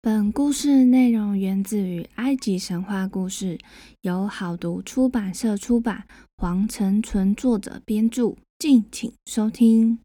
[0.00, 3.58] 本故事内容源自于埃及神话故事，
[4.02, 6.04] 由好读出版社出版，
[6.36, 9.98] 黄成纯作者编著，敬请收听。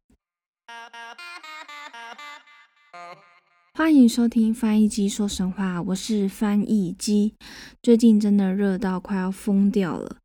[3.75, 7.35] 欢迎收听翻译机说神话，我是翻译机。
[7.83, 10.17] 最近真的热到快要疯掉了，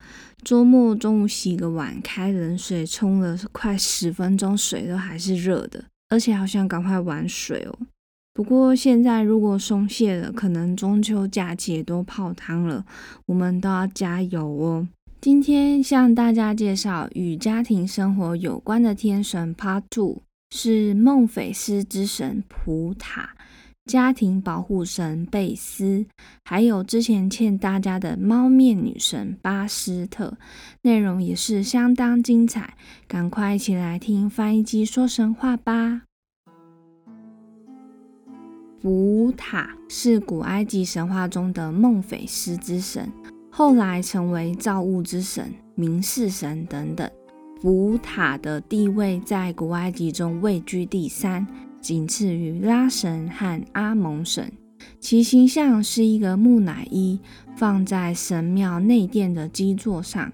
[0.43, 7.79] 周末中午洗个碗，开冷水冲了快十分钟，水都还是热的，而且好想赶快玩水哦。
[8.39, 12.87] 不过现在如果松懈了，可能中秋假期也都泡汤了，
[13.27, 14.87] 我们都要加油哦。
[15.21, 20.23] 今天向大家介绍与家庭生活有关的天神 Part Two，
[20.55, 23.31] 是孟菲斯之神普塔。
[23.87, 26.07] 家庭保护神贝斯，
[26.45, 30.39] 还有之前欠大家的猫面女神巴斯特，
[30.83, 32.75] 内容也是相当精彩，
[33.09, 36.03] 赶快一起来听翻译机说神话吧。
[38.81, 43.11] 普塔是古埃及神话中的孟菲斯之神，
[43.51, 47.11] 后来成为造物之神、明示神等等。
[47.61, 51.47] 普塔的地位在古埃及中位居第三。
[51.81, 54.53] 仅次于拉神和阿蒙神，
[54.99, 57.21] 其形象是一个木乃伊，
[57.57, 60.33] 放在神庙内殿的基座上，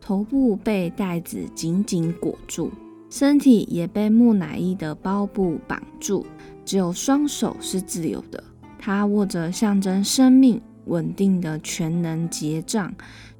[0.00, 2.70] 头部被袋子紧紧裹住，
[3.10, 6.24] 身体也被木乃伊的包布绑住，
[6.64, 8.42] 只有双手是自由的。
[8.78, 12.94] 他握着象征生命稳定的全能结杖，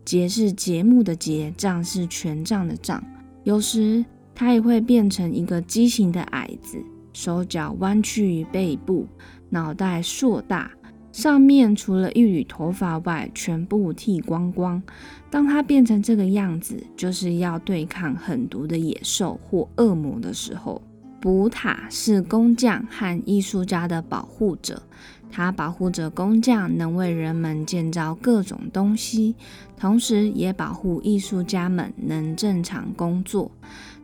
[0.05, 3.03] 结是节目的结，杖是权杖的杖。
[3.43, 6.79] 有时他也会变成一个畸形的矮子。
[7.13, 9.07] 手脚弯曲于背部，
[9.49, 10.69] 脑袋硕大，
[11.13, 14.83] 上面除了一缕头发外，全部剃光光。
[15.31, 20.83] 当他变成这个样子，就是要对抗狠毒的野兽或恶魔的时候。
[21.25, 24.83] 补塔是工匠和艺术家的保护者，
[25.31, 29.35] 它保护着工匠能为人们建造各种东西，
[29.75, 33.51] 同时也保护艺术家们能正常工作。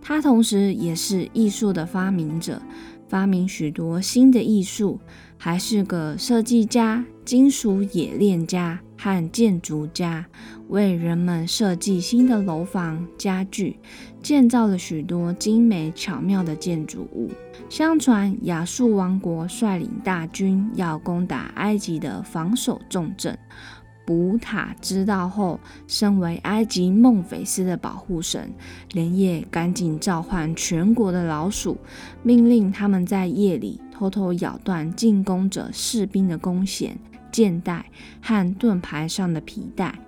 [0.01, 2.63] 它同时也是艺术的发明者。
[3.07, 4.99] 发明许多新的艺术，
[5.37, 10.27] 还是个设计家、金属冶炼家和建筑家，
[10.69, 13.79] 为人们设计新的楼房、家具，
[14.23, 17.31] 建造了许多精美巧妙的建筑物。
[17.69, 23.39] 相传亚述王国率领大军要攻打埃及的防守重镇。
[24.07, 28.53] 古塔知道后，身为埃及孟菲斯的保护神，
[28.91, 31.77] 连夜赶紧召唤全国的老鼠，
[32.25, 36.99] 命令他们在夜里偷偷咬断进攻者士兵的弓弦、
[37.33, 37.85] 箭带
[38.21, 39.99] 和盾牌上的皮带。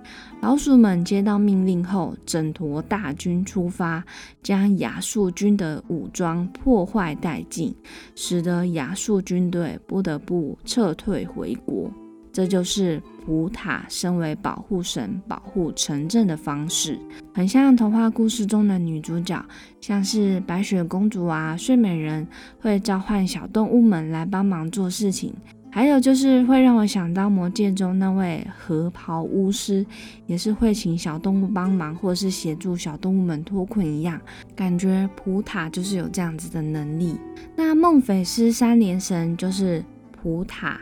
[0.41, 4.05] 老鼠们接到命令后，整坨大军出发，
[4.43, 7.75] 将亚述军的武装破坏殆尽，
[8.16, 11.91] 使得亚述军队不得不撤退回国。
[12.33, 16.99] 这就是普塔身为保护神保护城镇的方式，
[17.34, 19.44] 很像童话故事中的女主角，
[19.83, 22.27] 像是白雪公主啊、睡美人，
[22.59, 25.34] 会召唤小动物们来帮忙做事情。
[25.75, 29.84] 还有就是会让我想到魔戒中那位河袍巫师，
[30.27, 34.21] 也是会请小动物帮忙，或是协助小动物们脱困一样。
[34.55, 37.16] 感觉普塔就是有这样子的能力。
[37.56, 40.78] 那孟菲斯三连神就是普塔。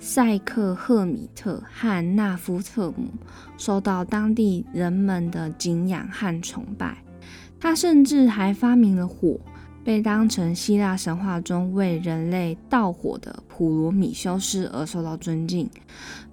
[0.00, 3.06] 塞克赫米特和纳夫特姆
[3.56, 6.98] 受到当地人们的敬仰和崇拜。
[7.58, 9.40] 他甚至还发明了火，
[9.84, 15.68] 被当成希腊神话中为人类盗火的普罗米修斯而受到尊敬。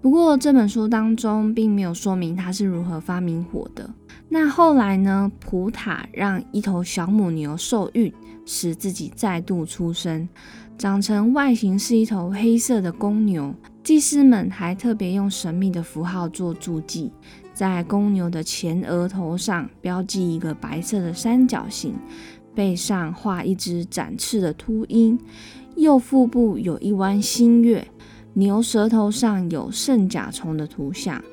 [0.01, 3.88] 不过这本书当中并没有说明他是如何发明火的。
[4.29, 5.29] 那后来呢？
[5.41, 8.12] 普塔让一头小母牛受孕，
[8.45, 10.28] 使自己再度出生。
[10.78, 17.12] 长成外形是一头黑色的公牛，祭司们还特别用神秘的符号做注记，
[17.53, 21.94] 在公牛的前额头上标记一个白色的三角形，
[22.53, 25.19] 背上画一只展翅的秃鹰，
[25.75, 27.88] 右腹部有一弯新月，
[28.34, 31.24] 牛舌头上有圣甲虫的图像，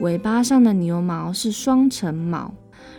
[0.00, 2.54] 尾巴上的牛毛是双层毛，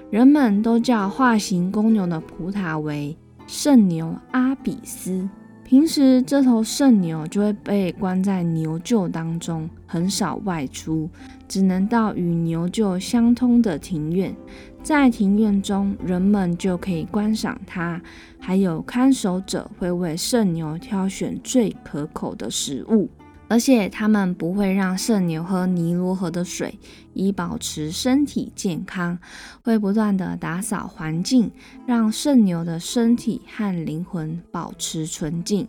[0.09, 5.29] 人们都叫化形公牛的葡萄为圣牛阿比斯。
[5.67, 11.09] 平时这头圣牛就会被关在牛厩当中，很少外出，
[11.45, 14.33] 只能到与牛厩相通的庭院。
[14.81, 18.01] 在庭院中，人们就可以观赏它，
[18.39, 23.09] 还有看守者会为圣牛挑选最可口的食物。
[23.49, 26.77] 而且他们不会让圣牛喝尼罗河的水，
[27.13, 29.17] 以保持身体健康。
[29.63, 31.51] 会不断的打扫环境，
[31.85, 35.67] 让圣牛的身体和灵魂保持纯净。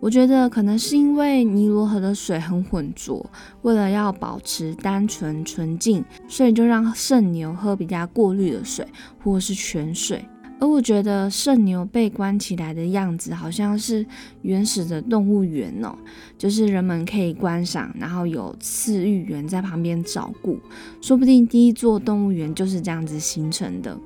[0.00, 3.28] 我觉得可能是因为尼罗河的水很浑浊，
[3.62, 8.86] 为了要保持单纯纯净，所以就让圣牛喝比较过滤的水，
[9.24, 10.24] 或是泉水。
[10.60, 14.04] 而我觉得圣牛被关起来的样子，好像是
[14.42, 15.96] 原始的动物园哦，
[16.36, 20.58] 就是人们可以观赏，然后有饲育员在旁边照顾，
[21.00, 23.96] 说不定第一座动物园就是这样子形成的。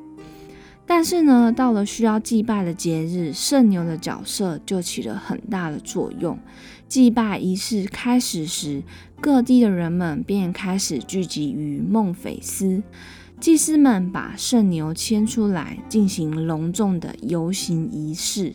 [0.84, 6.38] 但是呢，到了需要祭拜的节日，圣牛的角色就起了很大的作用。
[6.86, 8.82] 祭拜仪式开始时，
[9.20, 12.82] 各地的人们便开始聚集于孟菲斯。
[13.42, 18.54] 祭司们把圣牛牵出来，进行隆重的游行仪式。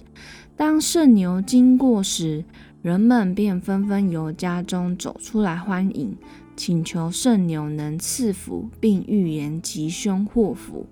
[0.56, 2.46] 当圣牛经过时，
[2.82, 6.16] 人们便纷纷由家中走出来欢迎，
[6.56, 10.88] 请求圣牛能赐福，并预言吉凶祸福。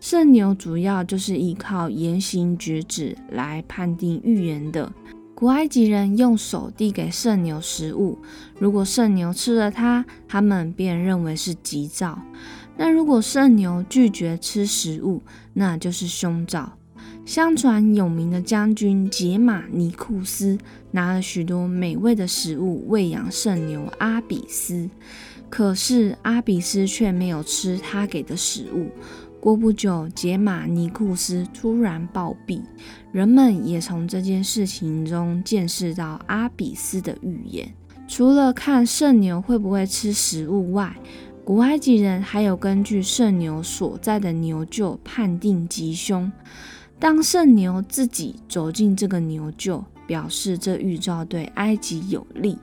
[0.00, 4.92] 圣牛主要就是依靠言行举止来判定预言的。
[5.40, 8.18] 古埃及人用手递给圣牛食物，
[8.58, 12.20] 如果圣牛吃了它，他们便认为是吉兆。
[12.76, 15.22] 那如果圣牛拒绝吃食物，
[15.54, 16.74] 那就是凶兆。
[17.24, 20.58] 相传有名的将军杰马尼库斯
[20.90, 24.90] 拿了许多美味的食物喂养圣牛阿比斯，
[25.48, 28.90] 可是阿比斯却没有吃他给的食物。
[29.40, 32.60] 过不久，杰马尼库斯突然暴毙，
[33.10, 37.66] 人们也从这件事情中见识到阿比斯的预言。
[38.06, 40.94] 除了看圣牛会不会吃食物外，
[41.42, 46.30] 古埃及人还有根据圣牛所在的牛厩判定吉凶。
[46.98, 52.58] 当圣牛自己走进这个牛厩，表示这预兆对埃及有利。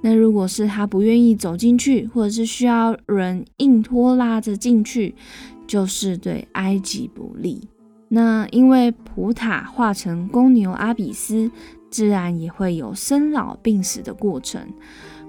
[0.00, 5.16] 那如果是他不愿意走进去，或者是需要人硬拖拉着进去，
[5.70, 7.68] 就是对埃及不利。
[8.08, 11.48] 那因为普塔化成公牛阿比斯，
[11.88, 14.60] 自然也会有生老病死的过程。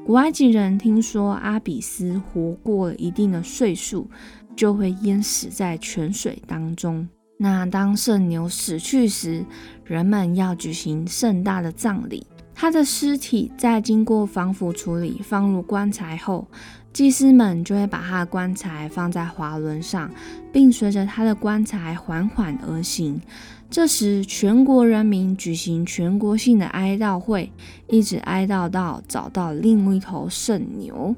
[0.03, 4.09] 古埃及人听说阿比斯活过了一定的岁数，
[4.55, 7.07] 就会淹死在泉水当中。
[7.37, 9.45] 那当圣牛死去时，
[9.85, 12.25] 人们要举行盛大的葬礼。
[12.55, 16.47] 他的尸体在经过防腐处理，放入棺材后，
[16.93, 20.11] 祭司们就会把他的棺材放在滑轮上，
[20.51, 23.21] 并随着他的棺材缓缓而行。
[23.69, 27.49] 这时，全国人民举行全国性的哀悼会，
[27.87, 31.15] 一直哀悼到找到另一头圣牛。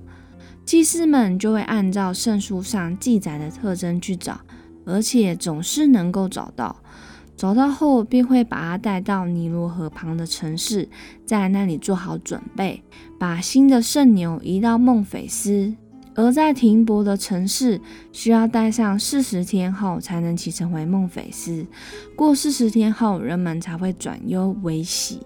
[0.63, 4.39] 祭司们就会按照圣书上记载的特征去找，
[4.85, 6.75] 而且总是能够找到。
[7.35, 10.87] 找到后，便会把它带到尼罗河旁的城市，
[11.25, 12.83] 在那里做好准备，
[13.19, 15.73] 把新的圣牛移到孟菲斯。
[16.15, 17.81] 而在停泊的城市，
[18.11, 21.65] 需要待上四十天后才能启程回孟菲斯。
[22.15, 25.21] 过四十天后，人们才会转忧为喜，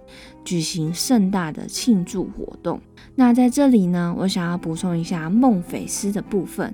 [0.46, 2.80] 举行盛大的庆祝活动。
[3.16, 6.74] 那在这里呢，我想要补充一下孟菲斯的部分。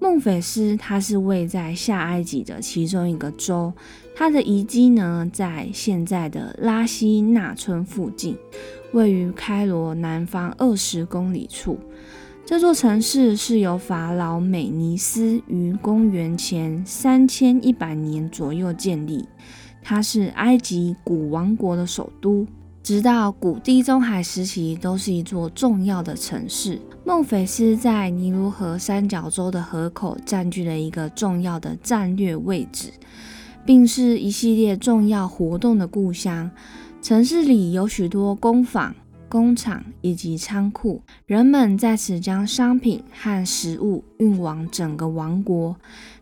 [0.00, 3.72] 孟菲斯它是位在下埃及的其中一个州，
[4.16, 8.36] 它的遗迹呢在现在的拉希纳村附近，
[8.92, 11.78] 位于开罗南方二十公里处。
[12.46, 19.26] 这座城市是由法老美尼斯于公元前三千一百年左右建立，
[19.82, 22.46] 它是埃及古王国的首都，
[22.82, 26.78] 直到古地中海时期都是一座重要的城市。
[27.02, 32.90] 孟菲斯在尼罗河三角洲的河口占据了一个重要的战略位置，
[33.64, 36.50] 并是一系列重要活动的故乡。
[37.02, 38.94] 城市里有许多工坊。
[39.26, 45.74] 工厂以及仓库，人们在此将商品和食物运往整个王国。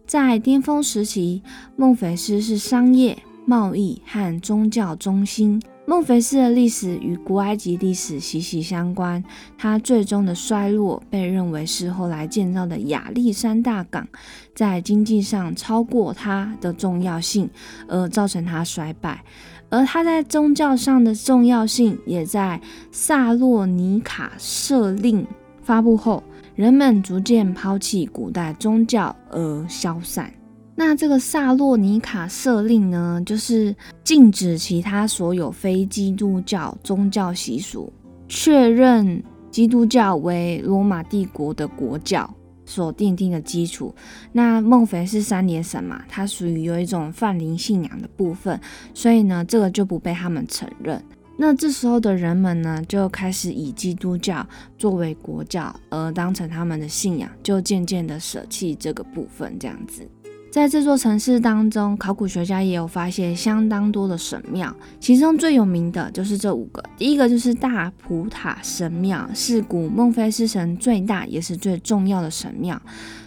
[0.06, 1.42] 在巅峰时期，
[1.76, 5.60] 孟菲斯是商业、贸易和宗教中心。
[5.92, 9.22] 孟菲斯的历史与古埃及历史息息相关。
[9.58, 14.08] 它最终的衰落被认为是后来建造的亚历山大港
[14.54, 17.50] 在经济上超过它的重要性，
[17.88, 19.22] 而造成它衰败。
[19.68, 22.58] 而它在宗教上的重要性，也在
[22.90, 25.26] 萨洛尼卡设令
[25.62, 26.22] 发布后，
[26.54, 30.32] 人们逐渐抛弃古代宗教而消散。
[30.74, 37.92] 那这个萨洛尼卡设令呢，就是禁止其他所有非基督教宗教习俗，
[38.28, 42.28] 确认基督教为罗马帝国的国教。
[42.64, 43.92] 所奠定的基础。
[44.30, 48.58] 那孟菲是三年神嘛，它属于有一种泛灵信仰的部分，
[48.94, 51.02] 所以呢，这个就不被他们承认。
[51.36, 54.46] 那这时候的人们呢，就开始以基督教
[54.78, 60.08] 作为国教，而当成他们的信仰，就渐渐的舍弃这个部分，这样子。
[60.52, 66.84] 在这座城市当中，考古学家也有发现相当多的神庙，其中最有名的就是这五个。
[66.98, 72.78] 第一个就是大普塔神庙，是古孟菲斯神最大也是最重要的神庙。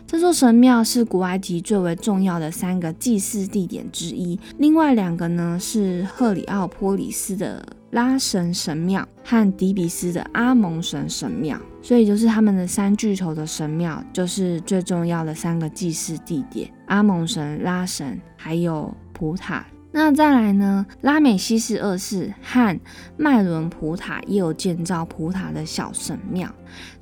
[0.06, 4.40] 这座神庙是古埃及最为重要的三个祭祀地点之一。
[4.60, 19.64] 另外两个呢是赫里奥波里斯的拉神神庙和底比斯的阿蒙神神庙，所以就是他们的三巨头的神庙，就是最重要的三个祭祀地点：阿蒙神、拉神还有普塔。
[19.92, 20.84] 那再来呢？
[21.02, 22.80] 拉美西斯二世和
[23.18, 26.52] 麦伦普塔也有建造普塔的小神庙。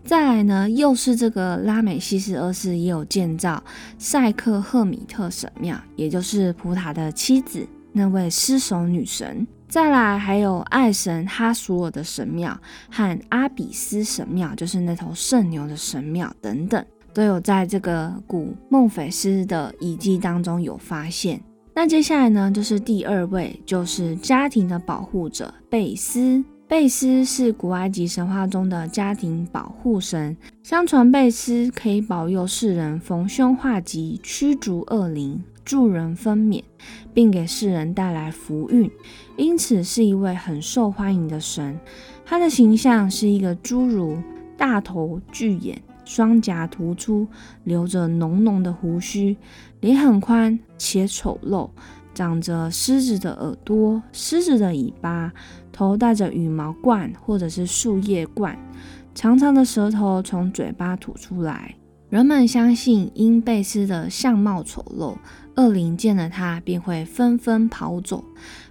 [0.03, 3.63] 再来呢，又是这个拉美西斯二世也有建造
[3.97, 9.47] 塞克赫米特神庙，也就是普塔的妻子那位尸首女神。
[9.69, 12.55] 再来还有爱神哈索尔的神庙
[12.91, 21.41] 和阿比斯神庙，就是那头圣牛的神庙等等，都有在这个古孟菲斯的遗迹当中有发现。
[21.73, 26.43] 那接下来呢，就是第二位，就是家庭的保护者贝斯。
[26.67, 30.37] 贝斯是古埃及神话中的家庭保护神。
[30.61, 36.63] 相传贝斯可以保佑世人逢凶化吉、驱逐恶灵、助人分娩，
[37.13, 38.89] 并给世人带来福运，
[39.37, 41.79] 因此是一位很受欢迎的神。
[42.25, 44.17] 他的形象是一个侏儒，
[44.57, 45.81] 大头巨眼。
[46.05, 47.25] 双颊突出，
[47.63, 49.37] 留着浓浓的胡须，
[49.79, 51.69] 脸很宽且丑陋，
[52.13, 55.31] 长着狮子的耳朵、狮子的尾巴，
[55.71, 58.59] 头戴着羽毛冠或者是树叶冠，
[59.15, 61.73] 长长的舌头从嘴巴吐出来。
[62.09, 65.15] 人们相信，因贝斯的相貌丑陋，
[65.55, 68.23] 恶灵见了他便会纷纷跑走。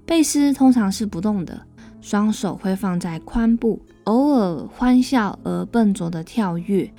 [0.04, 1.60] 贝斯通常是不动的，
[2.00, 3.80] 双手会放在髋部。
[4.04, 6.92] 偶尔欢笑而笨拙的跳跃，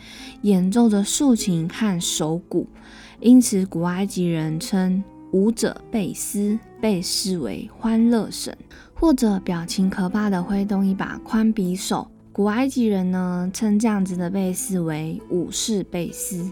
[0.44, 2.68] 演奏着竖琴和手鼓，
[3.20, 8.58] 因此古埃及人称舞者贝斯，被视为欢乐神。
[8.96, 16.50] 或者表情可怕的挥动一把宽匕首，古埃及人呢称这样子的贝斯为武士贝斯。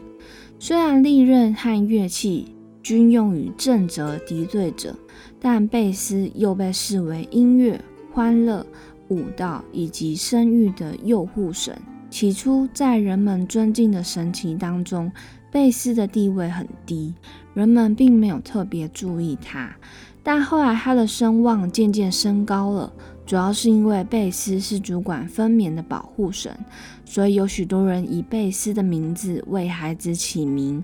[0.60, 4.96] 虽然利刃和乐器均用于正则敌对者，
[5.40, 7.80] 但贝斯又被视为音乐
[8.14, 8.66] 欢乐。
[9.10, 11.78] 舞蹈以及生育的诱护神，
[12.10, 15.12] 起初在人们尊敬的神奇当中，
[15.52, 17.14] 贝斯的地位很低，
[17.54, 19.76] 人们并没有特别注意他。
[20.24, 22.94] 但后来他的声望渐渐升高了，
[23.26, 26.58] 主要是因为贝斯是主管分娩的保护神，
[27.04, 30.82] 所以有许多人以贝斯的名字为孩子起名。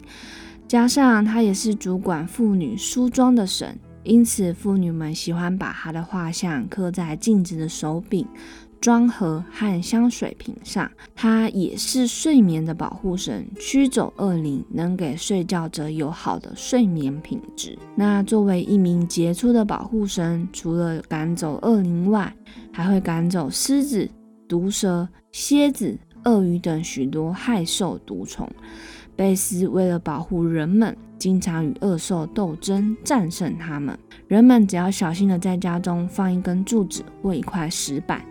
[0.68, 3.78] 加上他也是主管妇女梳妆的神。
[4.04, 8.26] 因此，妇女们喜欢把他的画像刻在镜子的手柄、
[8.80, 10.90] 妆盒和香水瓶上。
[11.14, 17.78] 他也是睡眠的保护神，驱走恶灵，能给睡觉者有好的睡眠品质。
[17.96, 22.34] 那作为一名杰出的保护神，除了赶走恶灵外，
[22.72, 24.10] 还会赶走狮子、
[24.48, 28.50] 毒蛇、蝎子、鳄鱼等许多害兽毒虫。
[29.18, 30.96] 贝斯为了保护人们。
[31.20, 33.98] 经常与恶兽斗争，战胜他们。
[34.28, 38.24] 人们只要小心的在家中放一根柱子或一块石板，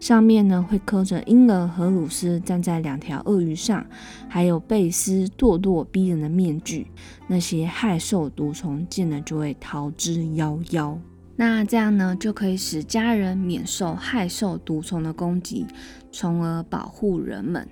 [0.00, 3.86] 上面呢会刻着婴儿荷鲁斯站在两条鳄鱼上，
[4.28, 6.88] 还有贝斯咄咄逼人的面具。
[7.28, 10.98] 那些害兽毒虫见了就会逃之夭夭。
[11.36, 15.64] 那这样呢，就可以使家人免受害兽毒虫的攻击，
[16.10, 17.68] 从而保护人们。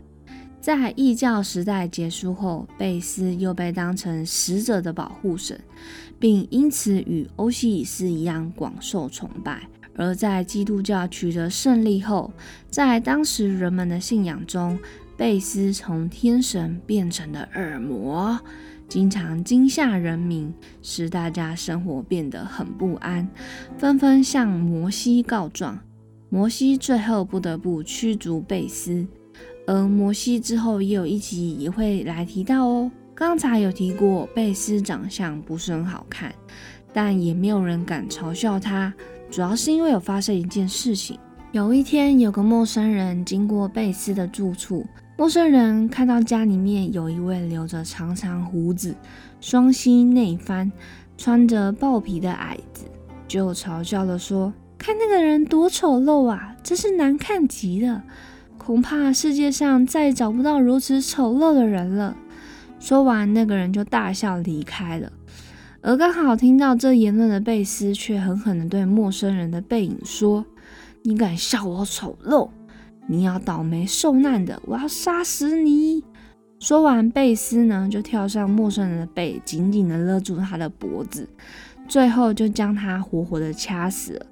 [0.61, 5.59] 在异教时代结束后，贝斯又被当成死者的保护神，
[6.19, 9.62] 并因此与欧西里斯一样广受崇拜。
[9.97, 12.31] 而在基督教取得胜利后，
[12.69, 14.79] 在当时人们的信仰中，
[15.17, 18.38] 贝斯从天神变成了恶魔，
[18.87, 20.52] 经常惊吓人民，
[20.83, 23.26] 使大家生活变得很不安，
[23.79, 25.79] 纷纷向摩西告状。
[26.29, 29.07] 摩西最后不得不驱逐贝斯。
[29.71, 32.91] 而摩西之后也有一集也会来提到哦。
[33.15, 36.35] 刚才有提过，贝斯长相不是很好看，
[36.93, 38.93] 但也没有人敢嘲笑他，
[39.31, 41.17] 主要是因为有发生一件事情。
[41.53, 44.85] 有一天，有个陌生人经过贝斯的住处，
[45.17, 48.93] 陌生人看到家里面有一位留着长长胡子、
[49.41, 50.73] 双膝内翻、
[51.17, 52.87] 穿着豹皮的矮子，
[53.29, 58.03] 就嘲笑了说：“看那个人多丑陋啊，真是难看极了。”
[58.71, 62.17] 恐怕世界上再也找不到如此丑陋的人了。
[62.79, 65.11] 说完，那个人就大笑离开了。
[65.81, 70.47] 而刚好听到这言论的贝斯，却狠狠地对陌生人的背影说
[71.03, 72.49] ：“你敢笑我丑陋？
[73.09, 74.62] 你要倒霉受难的！
[74.65, 76.05] 我要杀死你！”
[76.61, 81.29] 说完，贝斯呢就跳上陌生人的背，紧紧的勒住他的脖子，
[81.89, 84.27] 最后就将他活活的掐死了。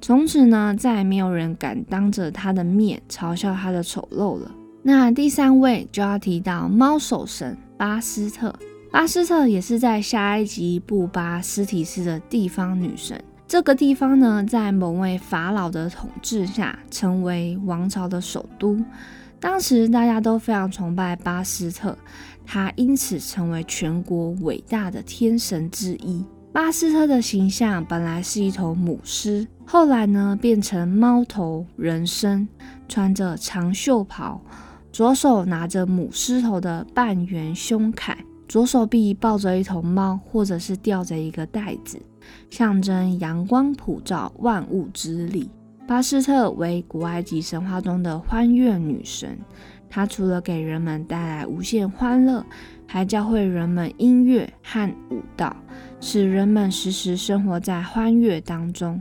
[0.00, 4.50] 从此呢，再也没有人敢当着他的面嘲笑他的丑陋了。
[4.82, 8.54] 那第三位就要提到猫首神巴斯特。
[8.90, 13.22] 巴斯特也是在下埃及布巴斯提斯的地方女神。
[13.46, 18.82] 这个地方呢，在某位法老的统治下，成为王朝的首都。
[19.40, 21.96] 当时大家都非常崇拜巴斯特，
[22.46, 26.24] 他因此成为全国伟大的天神之一。
[26.50, 32.48] 巴斯特的形象本来是一头母狮，后来呢变成猫头人身，
[32.88, 34.40] 穿着长袖袍，
[34.90, 38.16] 左手拿着母狮头的半圆胸铠，
[38.48, 42.00] 左手臂抱着一头猫，或者是吊着一个袋子，
[42.50, 45.50] 象征阳光普照万物之力。
[45.86, 49.38] 巴斯特为古埃及神话中的欢悦女神，
[49.88, 52.44] 她除了给人们带来无限欢乐，
[52.88, 55.54] 还教会人们音乐和舞蹈，
[56.00, 59.00] 使人们时时生活在欢悦当中。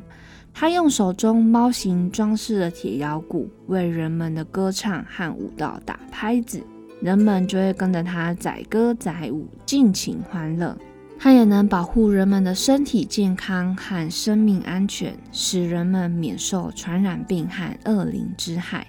[0.54, 6.62] 他用手中猫形装饰的铁摇鼓为人们的歌唱和舞蹈打拍子，
[7.00, 10.78] 人们就会跟着他载歌载舞，尽情欢乐。
[11.20, 18.86] 它也能保护人们的身体健康和生命安全，使人们免受传染病和恶灵之害。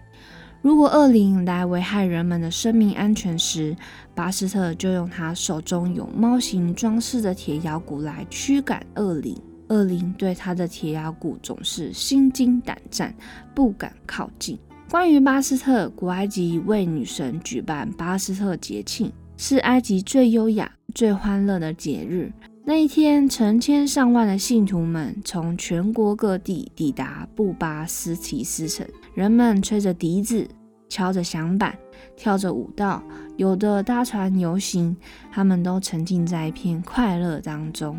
[0.60, 3.76] 如果恶灵来危害人们的生命安全时，
[4.14, 9.36] 巴斯特就用他手中有猫形装饰的铁腰鼓来驱赶恶灵。
[9.68, 13.14] 恶灵对他的铁腰鼓总是心惊胆战，
[13.54, 14.58] 不敢靠近。
[14.90, 19.12] 关于巴斯特，古埃及为女神举办巴斯特节庆。
[19.40, 22.32] 是埃及最优雅、最欢乐的节日。
[22.68, 30.46] 那一天，成千上万的信徒们从全国各地抵达布巴斯提斯城，人们吹着笛子，
[30.86, 31.74] 敲着响板，
[32.14, 33.02] 跳着舞蹈，
[33.38, 34.94] 有的搭船游行，
[35.32, 37.98] 他们都沉浸在一片快乐当中。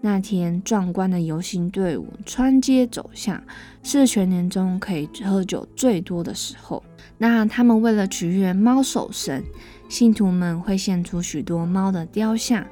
[0.00, 3.42] 那天，壮观的游行队伍穿街走巷，
[3.82, 6.82] 是全年中可以喝酒最多的时候。
[7.18, 9.44] 那他们为了取悦猫首神。
[9.90, 12.62] 信徒们会献出许多猫的雕像，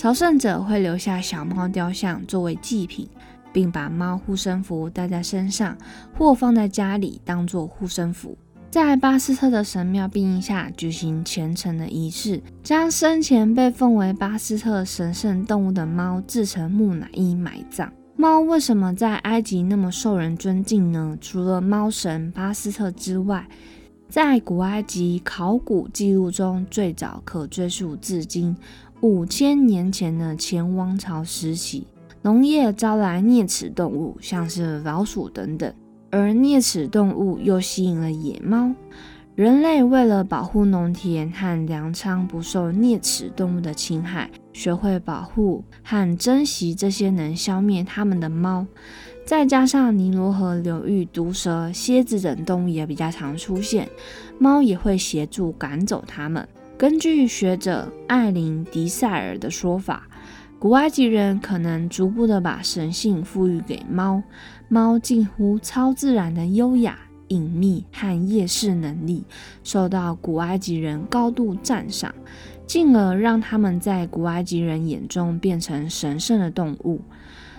[0.00, 3.06] 朝圣者会留下小猫雕像作为祭品，
[3.52, 5.76] 并把猫护身符戴在身上
[6.16, 8.34] 或放在家里当做护身符。
[8.70, 17.92] 在巴斯特的神庙庇荫下举行虔诚的仪式，将生前被奉为巴斯特神圣动物的猫制成木乃伊埋葬。
[18.16, 21.14] 猫为什么在埃及那么受人尊敬呢？
[21.20, 23.46] 除了猫神巴斯特之外，
[24.08, 28.56] 在古埃及考古记录中，最早可追溯至今
[29.02, 31.86] 五千年前的前王朝时期。
[32.22, 35.72] 农业招来啮齿动物，像是老鼠等等，
[36.10, 38.70] 而啮齿动物又吸引了野猫。
[39.34, 48.66] 人类为了保护农田和粮仓不受啮齿动物的侵害，学会保护和珍惜这些能消灭它们的猫。
[49.24, 53.88] 再加上尼罗河流域毒蛇、蝎子等动物也比较常出现，
[54.38, 56.46] 猫也会协助赶走它们。
[56.80, 60.08] 根据学者艾琳·迪塞尔的说法，
[60.58, 64.22] 古埃及人可能逐步的把神性赋予给猫，
[64.66, 69.24] 猫近乎超自然的优雅、隐秘和夜视能力，
[69.62, 72.14] 受到古埃及人高度赞赏，
[72.66, 77.02] 进而让它们在古埃及人眼中变成神圣的动物。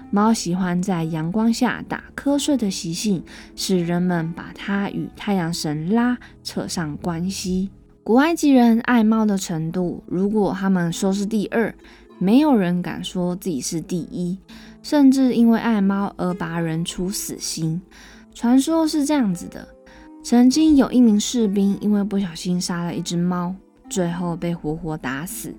[0.10, 3.24] 猫喜欢在阳光下打瞌睡的习性，
[3.56, 7.70] 使人们把它与太阳神拉扯上关系。
[8.04, 11.74] 古埃及人爱猫的程度，如果他们说是第二，
[12.18, 14.40] 没有人敢说自己是第一，
[14.82, 17.80] 甚至因为爱猫而把人处死刑。
[18.34, 19.68] 传说是这样子的：
[20.24, 23.56] 曾经有一名士兵因为不小心杀了一只猫，
[23.88, 25.54] 最后被活活打死。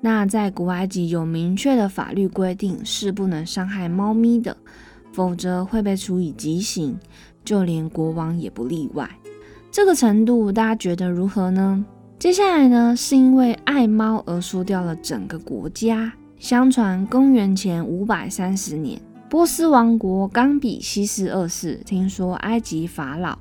[0.00, 4.56] 那在古埃及有明确的法律规定，是不能伤害猫咪的，
[5.12, 6.98] 否则会被处以极刑，
[7.44, 9.10] 就连国王也不例外。
[9.76, 11.84] 这个程度，大家觉得如何呢？
[12.18, 16.10] 接下来呢，是因为爱猫而输掉了整个国家。
[16.38, 23.38] 相传公元前五百三十年，波斯王国冈比西斯二世听说埃及法老。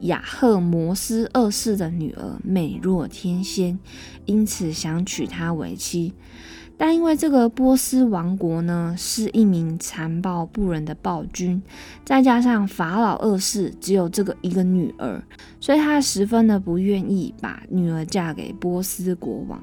[0.00, 3.78] 雅赫摩斯二世的女儿美若天仙，
[4.24, 6.14] 因此想娶她为妻。
[6.76, 11.62] 但因为这个波斯王国呢是一名残暴不仁的暴君，
[12.04, 15.22] 再加上法老二世只有这个一个女儿，
[15.60, 19.62] 所以他十分的不愿意把女儿嫁给波斯国王。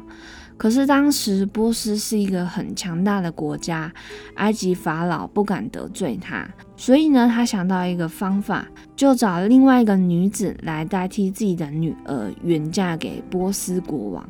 [0.58, 3.92] 可是当时波斯是一个很强大的国家，
[4.36, 6.48] 埃及法老不敢得罪他，
[6.82, 14.30] 所以呢，他想到一个方法，就找另外一个女子来代替自己的女儿远嫁给波斯国王。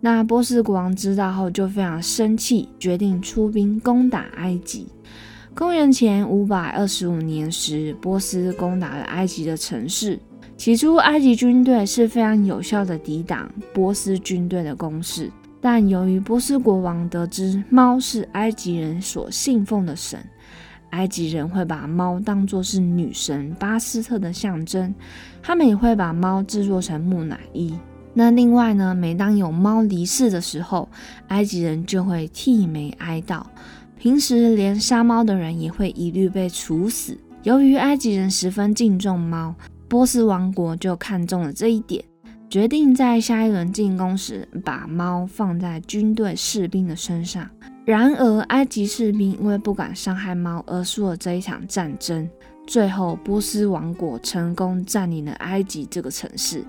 [0.00, 4.88] 那波斯国王知道后就非常生气，决定出兵攻打埃及。
[5.54, 10.18] 公元前五百二十五年时，波斯攻打了埃及的城市。
[10.56, 15.30] 起初，埃及军队是非常有效的抵挡波斯军队的攻势。
[15.60, 20.18] 但由于波斯国王得知猫是埃及人所信奉的神，
[20.92, 24.94] 埃及人会把猫当作是女神巴斯特的象征，
[25.42, 27.74] 他们也会把猫制作成木乃伊。
[28.14, 30.88] 那另外呢，每当有猫离世的时候，
[31.28, 33.42] 埃及人就会剃眉哀悼。
[33.98, 37.16] 平时连杀猫的人也会一律被处死。
[37.42, 39.54] 由于埃及人十分敬重猫，
[39.88, 42.04] 波斯王国就看中了这一点。
[42.52, 47.48] 决定在下一轮进攻时把猫放在军队士兵的身上。
[47.86, 52.28] 然而，埃及士兵因为不敢伤害猫而输了这一场战争。
[52.66, 56.62] 最后，波斯王国成功占领了埃及这个城市，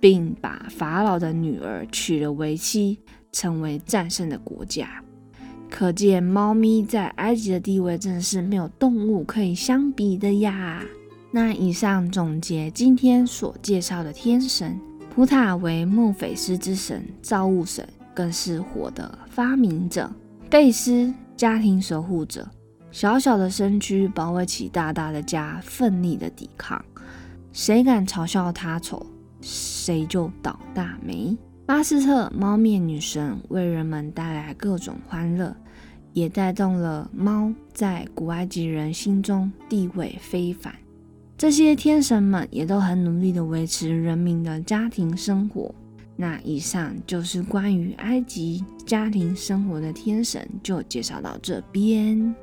[0.00, 2.98] 并把法老的女儿娶了为妻，
[3.30, 4.88] 成为战胜的国家。
[5.68, 10.82] 可见，猫咪在埃及的地位真的是没有动物可以相比的呀。
[11.30, 14.80] 那以上总结今天所介绍的天神。
[15.18, 20.08] 普塔为孟菲斯之神，造物神，更是火的发明者。
[20.48, 22.48] 贝斯，家庭守护者，
[22.92, 26.80] 小小的身躯保卫起大大的家，奋力的抵抗。
[27.52, 29.04] 谁敢嘲笑他丑，
[29.40, 31.36] 谁就倒大霉。
[31.66, 35.52] 巴斯特，猫面女神，为人们带来各种欢乐，
[36.12, 40.72] 也带动了猫在古埃及人心中地位非凡。
[41.38, 45.72] 这些天神们也都很努力的维持人民的家庭生活。
[46.16, 52.34] 那以上就是关于埃及家庭生活的天神，就介绍到这边。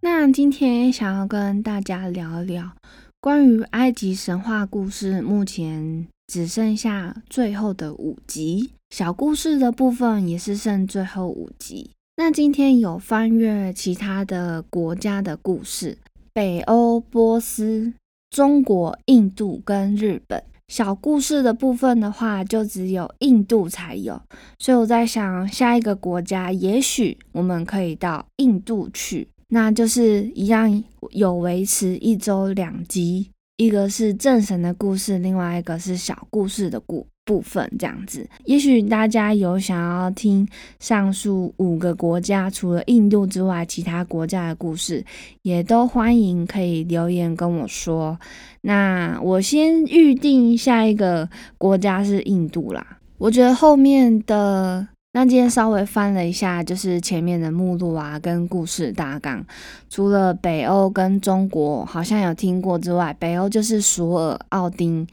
[0.00, 2.72] 那今天想要跟大家聊一聊
[3.20, 8.70] 关于埃及神话故事，目前只剩下最后的五集。
[8.90, 11.90] 小故事的部分也是剩最后五集。
[12.16, 15.98] 那今天有翻阅其他的国家的故事，
[16.32, 17.92] 北欧、波斯、
[18.30, 20.42] 中国、印度跟日本。
[20.68, 24.20] 小故事的部分的话，就只有印度才有。
[24.58, 37.06] 所以我在想，下一个国家也许我们可以到印度去，那就是一样有维持一周两集，一个是正神的故事，另外一个是小故事的故。
[37.26, 45.04] 部分这样子，也许大家有想要听上述五个国家除了印度之外其他国家的故事，
[45.42, 48.16] 也都欢迎可以留言跟我说。
[48.60, 52.98] 那我先预定下一个国家是印度啦。
[53.18, 59.44] 我觉得后面的那今天稍微翻了一下，就是前面的目录啊跟故事大纲，
[59.90, 65.04] 除了北欧跟中国好像有听过之外，北欧就是索尔、奥丁。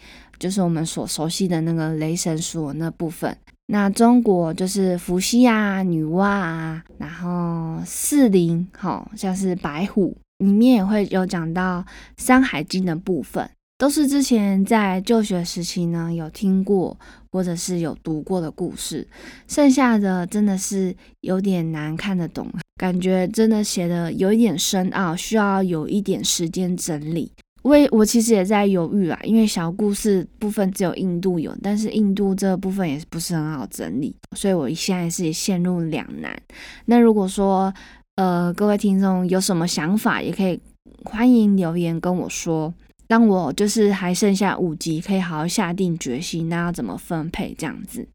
[0.43, 3.34] 就是我们所熟悉的那个雷神索那部分，
[3.67, 11.79] 那中国就是伏羲啊、女娲啊，然后四灵，好像是白虎，里面也会有讲到
[12.17, 16.99] 《山海经》的部分，都是之前在就学时期呢有听过
[17.32, 19.08] 或者是有读过的故事，
[19.47, 27.32] 剩下的真的是有点难看得懂，感觉真的写的有一点深奥，需要有一点时间整理。
[27.63, 36.38] 我我其实也在犹豫啊，因为小故事部分只有印度有，但是印度这部分也不是很好整理，所以我现在是陷入两难。
[36.86, 37.73] 那如果说
[38.15, 40.60] 呃各位听众有什么想法，也可以
[41.06, 42.73] 欢迎留言跟我说，
[43.08, 48.08] 让我就是还剩下五集，可以好好下定决心，那要怎么分配这样子。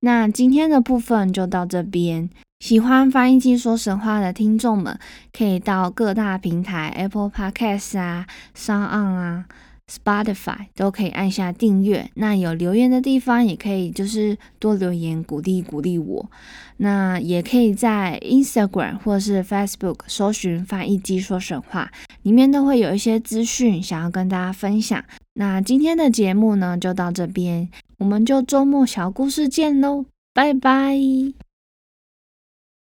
[0.00, 2.30] 那今天的部分就到这边。
[2.64, 4.98] 喜欢翻译机说神话的听众们，
[5.36, 9.44] 可以到各大平台 Apple Podcast 啊、商 on 啊、
[9.92, 12.08] Spotify 都可以按下订阅。
[12.14, 16.30] 那有留言的地方，也可以就是多留言鼓励鼓励我。
[16.78, 21.90] 那也可以在 Instagram 或是 Facebook 搜寻翻译机说神话，
[22.22, 25.04] 里面都会有一些资讯想要跟大家分享。
[25.34, 30.96] 那今天的节目呢，就到这边，我们就周末小故事见喽，拜拜。